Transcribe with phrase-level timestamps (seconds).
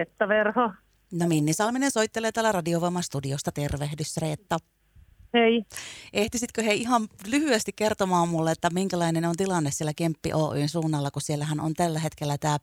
[0.00, 0.72] Reetta Verho.
[1.12, 3.52] No Minni Salminen soittelee täällä Radiovoima-studiosta.
[3.52, 4.58] Tervehdys Reetta.
[5.34, 5.64] Hei.
[6.12, 11.22] Ehtisitkö he ihan lyhyesti kertomaan mulle, että minkälainen on tilanne siellä Kemppi Oyn suunnalla, kun
[11.22, 12.58] siellähän on tällä hetkellä tämä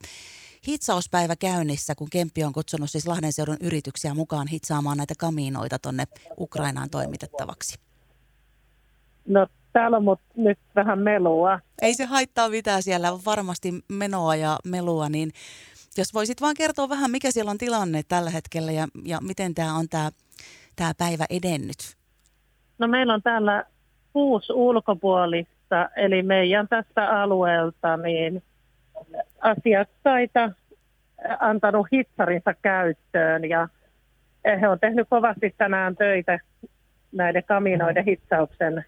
[0.67, 6.03] hitsauspäivä käynnissä, kun Kemppi on kutsunut siis Lahden seudun yrityksiä mukaan hitsaamaan näitä kamiinoita tonne
[6.37, 7.79] Ukrainaan toimitettavaksi.
[9.27, 11.59] No täällä on mut nyt vähän melua.
[11.81, 15.31] Ei se haittaa mitään, siellä on varmasti menoa ja melua, niin
[15.97, 19.75] jos voisit vaan kertoa vähän, mikä siellä on tilanne tällä hetkellä ja, ja miten tämä
[19.75, 20.09] on tämä
[20.75, 21.97] tää päivä edennyt?
[22.79, 23.65] No meillä on täällä
[24.13, 28.43] kuusi ulkopuolista, eli meidän tästä alueelta niin
[29.41, 30.51] asiakkaita
[31.39, 33.67] antanut hitsarinsa käyttöön ja
[34.61, 36.39] he on tehnyt kovasti tänään töitä
[37.11, 38.85] näiden kaminoiden hitsauksen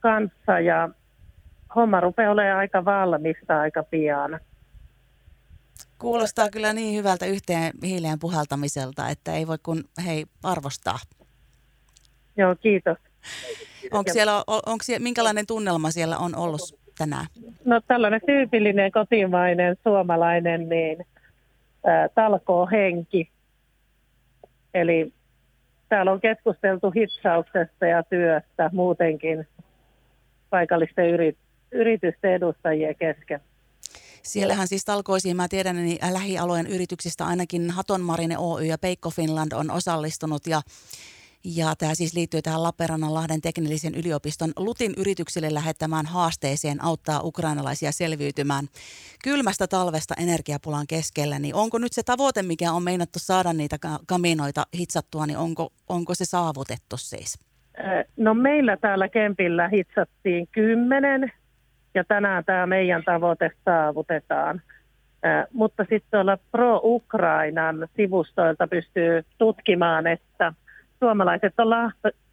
[0.00, 0.88] kanssa ja
[1.74, 4.40] homma rupeaa olemaan aika valmista aika pian.
[6.04, 10.98] Kuulostaa kyllä niin hyvältä yhteen hiileen puhaltamiselta, että ei voi kun hei arvostaa.
[12.36, 12.98] Joo, kiitos.
[13.90, 16.60] Onko siellä, onko siellä, minkälainen tunnelma siellä on ollut
[16.98, 17.26] tänään?
[17.64, 21.06] No tällainen tyypillinen kotimainen suomalainen niin,
[21.84, 23.30] ää, talkoo henki.
[24.74, 25.12] Eli
[25.88, 29.48] täällä on keskusteltu hitsauksesta ja työstä muutenkin
[30.50, 31.38] paikallisten yrit,
[31.72, 33.40] yritysten edustajien kesken.
[34.24, 39.70] Siellähän siis talkoisiin, mä tiedän, niin lähialueen yrityksistä ainakin Hatonmarine Oy ja Peikko Finland on
[39.70, 40.60] osallistunut ja
[41.44, 47.92] ja tämä siis liittyy tähän Lappeenrannan Lahden teknillisen yliopiston Lutin yrityksille lähettämään haasteeseen auttaa ukrainalaisia
[47.92, 48.64] selviytymään
[49.24, 51.38] kylmästä talvesta energiapulan keskellä.
[51.38, 56.14] Niin onko nyt se tavoite, mikä on meinattu saada niitä kaminoita hitsattua, niin onko, onko
[56.14, 57.38] se saavutettu siis?
[58.16, 61.32] No meillä täällä Kempillä hitsattiin kymmenen
[61.94, 64.62] ja tänään tämä meidän tavoite saavutetaan.
[65.52, 70.52] mutta sitten tuolla Pro-Ukrainan sivustoilta pystyy tutkimaan, että
[70.98, 71.70] suomalaiset on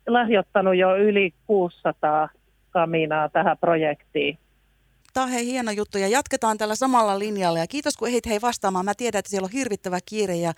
[0.08, 2.30] lahjoittanut jo yli 600
[2.70, 4.38] kaminaa tähän projektiin.
[5.14, 8.42] Tämä on hei hieno juttu ja jatketaan tällä samalla linjalla ja kiitos kun ehdit hei
[8.42, 8.86] vastaamaan.
[8.86, 10.54] Mä tiedän, että siellä on hirvittävä kiire ja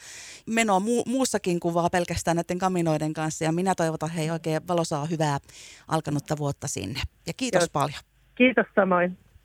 [0.50, 5.40] meno mu- muussakin kuvaa pelkästään näiden kaminoiden kanssa ja minä toivotan hei oikein valosaa hyvää
[5.88, 7.00] alkanutta vuotta sinne.
[7.28, 7.70] Ja kiitos Joo.
[7.74, 8.13] paljon.
[8.36, 9.18] Kiitos samoin.